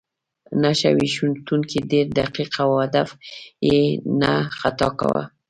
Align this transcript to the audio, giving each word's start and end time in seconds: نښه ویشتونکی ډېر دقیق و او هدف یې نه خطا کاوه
نښه 0.61 0.89
ویشتونکی 0.99 1.79
ډېر 1.91 2.05
دقیق 2.19 2.51
و 2.59 2.61
او 2.63 2.71
هدف 2.83 3.09
یې 3.67 3.79
نه 4.21 4.31
خطا 4.59 4.89
کاوه 4.99 5.23